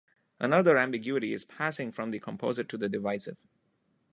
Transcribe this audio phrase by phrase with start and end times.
[0.39, 3.37] Another ambiguity is passing from the composite to the divisive